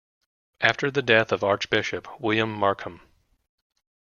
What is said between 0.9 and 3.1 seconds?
death of Archbishop William Markham.